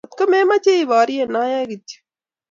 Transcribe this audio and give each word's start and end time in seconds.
Atkomemoche 0.07 0.71
iborye, 0.83 1.23
ayae 1.41 1.65
kityo 1.69 1.99